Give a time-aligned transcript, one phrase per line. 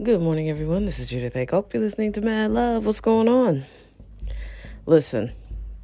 [0.00, 0.84] Good morning, everyone.
[0.84, 2.86] This is Judith I hope you're listening to Mad Love.
[2.86, 3.64] What's going on?
[4.86, 5.32] Listen,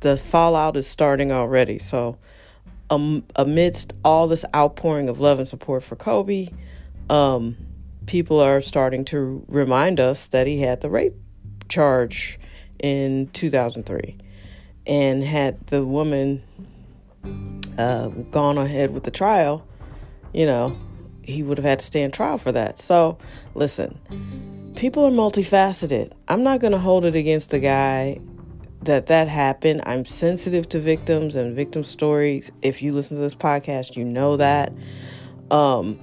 [0.03, 1.81] the fallout is starting already.
[1.81, 2.17] So,
[2.91, 6.47] um, amidst all this outpouring of love and support for Kobe,
[7.11, 7.57] um,
[8.07, 11.17] people are starting to remind us that he had the rape
[11.69, 12.39] charge
[12.79, 14.17] in 2003
[14.87, 16.45] and had the woman
[17.77, 19.67] uh, gone ahead with the trial,
[20.33, 20.79] you know,
[21.25, 22.79] he would have had to stand trial for that.
[22.79, 23.19] So,
[23.55, 23.99] listen,
[24.77, 26.13] people are multifaceted.
[26.29, 28.21] I'm not going to hold it against the guy
[28.83, 29.83] that that happened.
[29.87, 32.53] I'm sensitive to victims and victim stories.
[32.63, 34.73] If you listen to this podcast, you know that.
[35.51, 35.99] Um,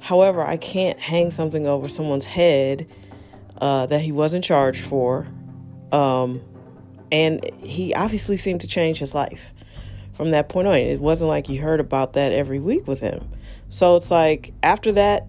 [0.00, 2.88] however, I can't hang something over someone's head
[3.60, 5.26] uh, that he wasn't charged for.
[5.90, 6.40] Um,
[7.10, 9.52] and he obviously seemed to change his life
[10.14, 10.76] from that point on.
[10.76, 13.28] It wasn't like you heard about that every week with him.
[13.72, 15.28] So it's like after that,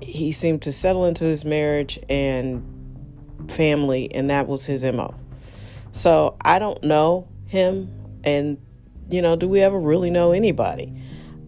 [0.00, 2.64] he seemed to settle into his marriage and
[3.48, 5.14] family, and that was his MO.
[5.92, 7.90] So I don't know him,
[8.24, 8.56] and
[9.10, 10.90] you know, do we ever really know anybody?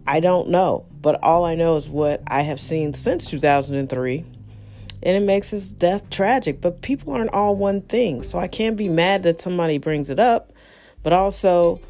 [0.06, 4.18] I don't know, but all I know is what I have seen since 2003,
[5.02, 6.60] and it makes his death tragic.
[6.60, 10.20] But people aren't all one thing, so I can't be mad that somebody brings it
[10.20, 10.52] up,
[11.02, 11.80] but also,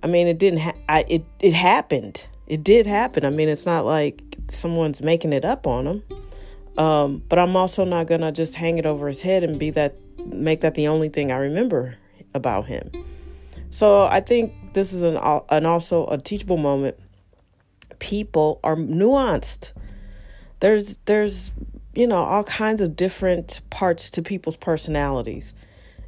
[0.00, 0.60] I mean, it didn't.
[0.60, 3.24] Ha- I it it happened it did happen.
[3.24, 6.02] I mean, it's not like someone's making it up on him.
[6.78, 9.96] Um, but I'm also not gonna just hang it over his head and be that
[10.26, 11.96] make that the only thing I remember
[12.34, 12.90] about him.
[13.70, 15.16] So I think this is an
[15.50, 16.98] an also a teachable moment.
[17.98, 19.72] People are nuanced.
[20.60, 21.50] There's there's
[21.94, 25.54] you know all kinds of different parts to people's personalities.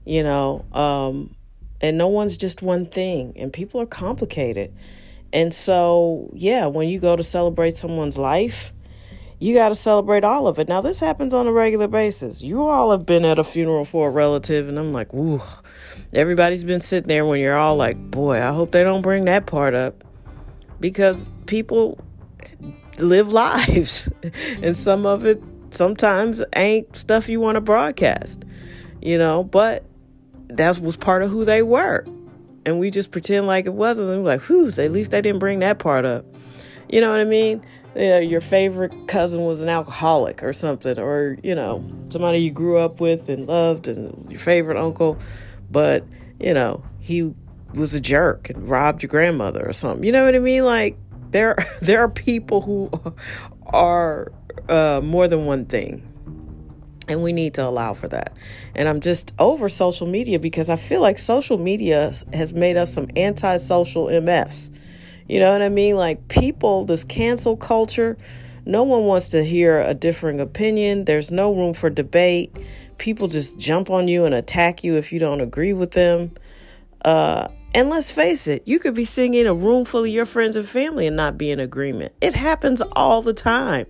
[0.04, 1.34] You know, um,
[1.80, 3.34] and no one's just one thing.
[3.36, 4.74] And people are complicated.
[5.32, 8.72] And so, yeah, when you go to celebrate someone's life,
[9.38, 10.68] you got to celebrate all of it.
[10.68, 12.42] Now, this happens on a regular basis.
[12.42, 15.40] You all have been at a funeral for a relative, and I'm like, ooh,
[16.12, 19.46] everybody's been sitting there when you're all like, boy, I hope they don't bring that
[19.46, 20.02] part up.
[20.80, 22.00] Because people
[22.98, 24.08] live lives,
[24.62, 28.44] and some of it sometimes ain't stuff you want to broadcast,
[29.02, 29.84] you know, but
[30.48, 32.04] that was part of who they were
[32.64, 34.10] and we just pretend like it wasn't.
[34.10, 36.24] And we're like, whew, at least they didn't bring that part up.
[36.88, 37.64] You know what I mean?
[37.94, 42.78] Yeah, your favorite cousin was an alcoholic or something, or, you know, somebody you grew
[42.78, 45.18] up with and loved, and your favorite uncle,
[45.70, 46.04] but,
[46.38, 47.34] you know, he
[47.74, 50.04] was a jerk and robbed your grandmother or something.
[50.04, 50.64] You know what I mean?
[50.64, 50.96] Like,
[51.30, 52.90] there, there are people who
[53.66, 54.32] are
[54.68, 56.06] uh, more than one thing
[57.08, 58.32] and we need to allow for that.
[58.74, 62.92] And I'm just over social media because I feel like social media has made us
[62.92, 64.70] some antisocial MFs.
[65.28, 65.96] You know what I mean?
[65.96, 68.16] Like people, this cancel culture,
[68.64, 71.04] no one wants to hear a differing opinion.
[71.04, 72.54] There's no room for debate.
[72.98, 76.32] People just jump on you and attack you if you don't agree with them.
[77.04, 80.24] Uh, and let's face it, you could be sitting in a room full of your
[80.24, 82.12] friends and family and not be in agreement.
[82.20, 83.86] It happens all the time.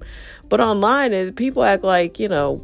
[0.49, 2.63] But online, people act like, you know,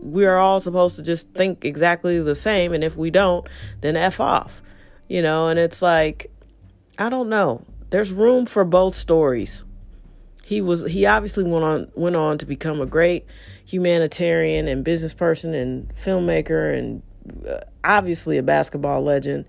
[0.00, 3.46] we're all supposed to just think exactly the same and if we don't
[3.80, 4.62] then f off
[5.08, 5.48] you know?
[5.48, 6.30] And it's like
[6.98, 7.64] i don't know.
[7.90, 9.64] There's room for both stories.
[10.44, 13.26] He was he obviously went on went on to become a great
[13.64, 17.02] humanitarian and business person and filmmaker and
[17.46, 19.46] uh, obviously a basketball legend.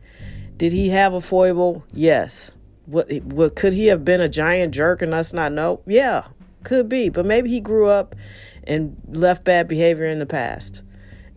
[0.58, 1.84] Did he have a foible?
[1.94, 2.56] Yes.
[2.86, 5.82] What what could he have been a giant jerk and us not know?
[5.86, 6.24] Yeah
[6.64, 8.16] could be but maybe he grew up
[8.70, 10.84] and left bad behavior in the past.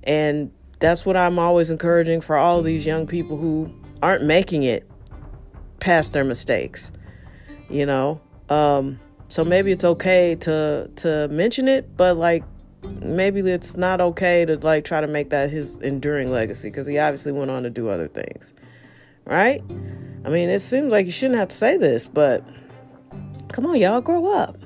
[0.05, 3.73] And that's what I'm always encouraging for all these young people who
[4.03, 4.89] aren't making it
[5.81, 6.93] past their mistakes.
[7.71, 8.21] You know?
[8.49, 12.45] Um, so maybe it's okay to to mention it, but like
[12.83, 16.99] maybe it's not okay to like try to make that his enduring legacy because he
[16.99, 18.53] obviously went on to do other things.
[19.25, 19.63] Right?
[20.25, 22.47] I mean, it seems like you shouldn't have to say this, but
[23.53, 24.59] come on, y'all, grow up.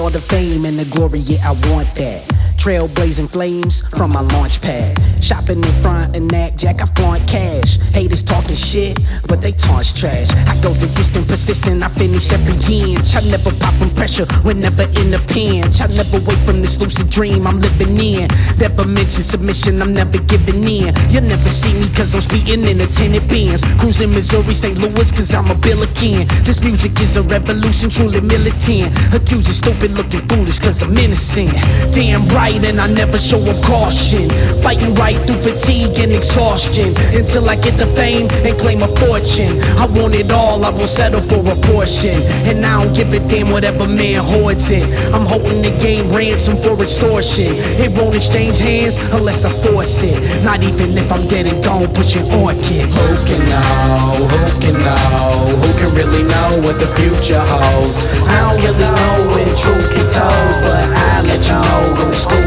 [0.00, 2.39] All the fame and the glory, yeah, I want that.
[2.60, 4.98] Trailblazing flames from my launch pad.
[5.24, 7.78] Shopping in front and Knack Jack, I flaunt cash.
[7.96, 8.98] Haters talking shit,
[9.28, 10.28] but they taunts trash.
[10.44, 13.16] I go the distant, persistent, I finish every inch.
[13.16, 15.80] I never pop from pressure, whenever in the pinch.
[15.80, 18.28] I never wait from this lucid dream I'm living in.
[18.58, 20.92] Never mention submission, I'm never giving in.
[21.08, 23.64] You'll never see me cause I'm speeding in a tenant Benz.
[23.80, 24.76] Cruising Missouri, St.
[24.78, 26.28] Louis cause I'm a billiken.
[26.44, 28.92] This music is a revolution, truly militant.
[29.16, 31.52] Accusing stupid looking foolish cause I'm innocent.
[31.92, 34.28] Damn right, and I never show up caution.
[34.62, 36.94] Fighting right through fatigue and exhaustion.
[37.14, 39.60] Until I get the fame and claim a fortune.
[39.78, 42.22] I want it all, I will settle for a portion.
[42.48, 44.84] And I don't give a damn whatever man hoards it.
[45.14, 47.52] I'm holding the game ransom for extortion.
[47.78, 50.42] It won't exchange hands unless I force it.
[50.42, 52.96] Not even if I'm dead and gone, pushing orchids.
[52.96, 54.26] Who can know?
[54.26, 55.54] Who can know?
[55.62, 58.02] Who can really know what the future holds?
[58.26, 62.16] I don't really know when truth be told, but I let you know when the
[62.16, 62.39] unfolds.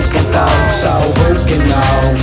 [0.73, 2.13] So who can know?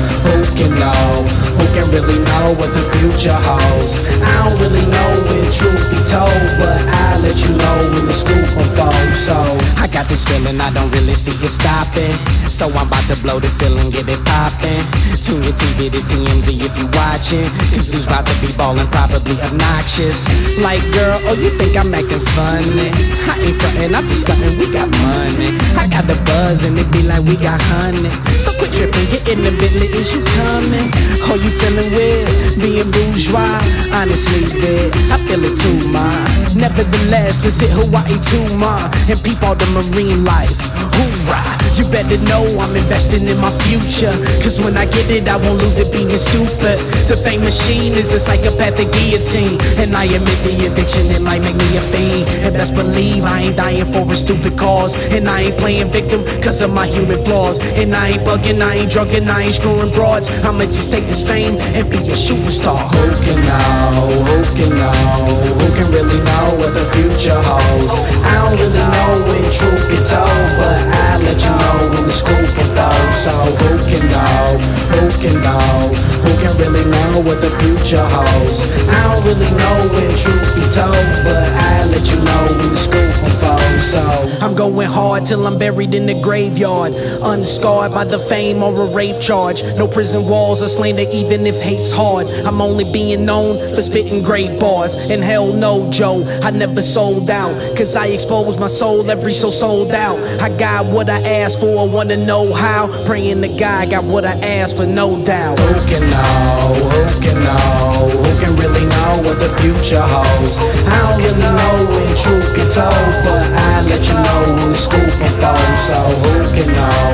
[0.80, 1.49] Know?
[1.90, 3.98] Can really know what the future holds?
[4.22, 6.30] I don't really know when truth be told,
[6.62, 9.18] but I let you know when the scoop unfolds.
[9.18, 9.34] So
[9.74, 12.14] I got this feeling I don't really see it stopping.
[12.54, 14.86] So I'm about to blow the ceiling, get it popping.
[15.18, 17.50] Tune your TV to TMZ if you watching.
[17.74, 20.30] Cause who's about to be ballin', probably obnoxious.
[20.62, 22.94] Like, girl, oh, you think I'm acting funny?
[23.26, 25.58] I ain't frontin', I'm just stuntin', we got money.
[25.74, 28.14] I got the buzz and it be like we got honey.
[28.38, 30.90] So quit trippin', get in the Bentley, is you coming?
[31.26, 31.50] Oh, you
[31.80, 32.60] feeling weird?
[32.60, 33.60] Being bourgeois,
[33.92, 36.24] honestly, bitch, I feel it too, ma.
[36.54, 38.90] Nevertheless, let's hit Hawaii too, ma.
[39.08, 40.58] And peep all the marine life.
[40.94, 41.59] Hoorah!
[41.80, 44.12] You better know I'm investing in my future.
[44.44, 46.76] Cause when I get it, I won't lose it being stupid.
[47.08, 49.56] The fame machine is a psychopathic guillotine.
[49.80, 52.28] And I admit the addiction, it might make me a fiend.
[52.44, 54.92] And best believe I ain't dying for a stupid cause.
[55.08, 57.56] And I ain't playing victim cause of my human flaws.
[57.80, 60.28] And I ain't bugging, I ain't drugging, I ain't screwing broads.
[60.44, 62.76] I'ma just take this fame and be a superstar.
[62.92, 64.20] who can know?
[64.28, 65.16] Who can know?
[65.56, 67.96] Who can really know what the future holds?
[68.20, 72.12] I don't really know when truth be told, but I let you know when the
[72.12, 73.16] scoop unfolds.
[73.16, 74.58] So who can know?
[74.94, 75.90] Who can know?
[76.24, 78.64] Who can really know what the future holds?
[78.88, 82.76] I don't really know when truth be told, but I let you know when the
[82.76, 83.84] scoop unfolds.
[83.90, 84.00] So
[84.40, 86.94] I'm going hard till I'm buried in the graveyard.
[87.22, 89.62] Unscarred by the fame or a rape charge.
[89.76, 92.26] No prison walls or slander, even if hate's hard.
[92.46, 94.94] I'm only being known for spitting great bars.
[95.10, 97.52] And hell no, Joe, I never sold out.
[97.76, 100.18] Cause I expose my soul every so sold out.
[100.40, 102.86] I got what I asked for, I wanna know how.
[103.04, 105.58] Praying to God, got what I asked for, no doubt.
[105.58, 106.74] Who can know?
[106.92, 108.10] Who can know?
[108.22, 110.58] Who can really know what the future holds?
[110.86, 114.76] I don't really know when truth be told, but I let you know when the
[114.76, 115.80] scoop unfolds.
[115.80, 117.08] So who can know?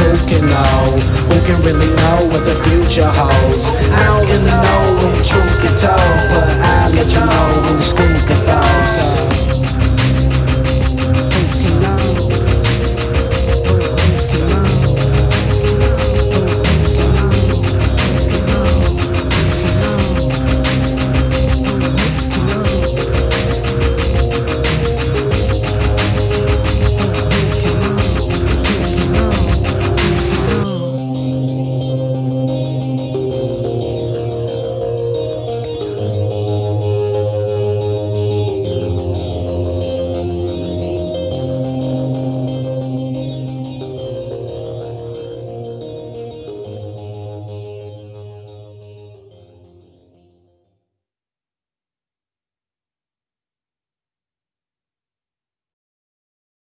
[0.00, 1.00] Who can know?
[1.30, 3.72] Who can really know what the future holds?
[3.90, 7.82] I don't really know when truth be told, but I let you know when the
[7.82, 8.09] scoop